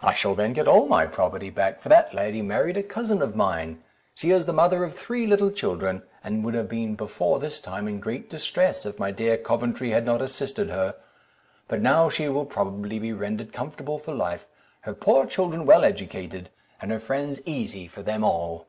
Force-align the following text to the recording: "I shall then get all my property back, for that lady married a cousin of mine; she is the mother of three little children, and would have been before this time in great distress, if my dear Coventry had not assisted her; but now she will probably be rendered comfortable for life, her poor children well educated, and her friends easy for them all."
"I 0.00 0.14
shall 0.14 0.36
then 0.36 0.52
get 0.52 0.68
all 0.68 0.86
my 0.86 1.06
property 1.06 1.50
back, 1.50 1.80
for 1.80 1.88
that 1.88 2.14
lady 2.14 2.40
married 2.40 2.76
a 2.76 2.84
cousin 2.84 3.20
of 3.20 3.34
mine; 3.34 3.82
she 4.14 4.30
is 4.30 4.46
the 4.46 4.52
mother 4.52 4.84
of 4.84 4.94
three 4.96 5.26
little 5.26 5.50
children, 5.50 6.04
and 6.22 6.44
would 6.44 6.54
have 6.54 6.68
been 6.68 6.94
before 6.94 7.40
this 7.40 7.58
time 7.58 7.88
in 7.88 7.98
great 7.98 8.30
distress, 8.30 8.86
if 8.86 9.00
my 9.00 9.10
dear 9.10 9.36
Coventry 9.36 9.90
had 9.90 10.04
not 10.04 10.22
assisted 10.22 10.68
her; 10.70 10.94
but 11.66 11.80
now 11.82 12.08
she 12.08 12.28
will 12.28 12.46
probably 12.46 13.00
be 13.00 13.12
rendered 13.12 13.52
comfortable 13.52 13.98
for 13.98 14.14
life, 14.14 14.46
her 14.82 14.94
poor 14.94 15.26
children 15.26 15.66
well 15.66 15.82
educated, 15.84 16.48
and 16.80 16.92
her 16.92 17.00
friends 17.00 17.40
easy 17.44 17.88
for 17.88 18.04
them 18.04 18.22
all." 18.22 18.68